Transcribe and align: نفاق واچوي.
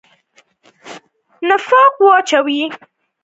نفاق 1.47 1.93
واچوي. 2.05 2.59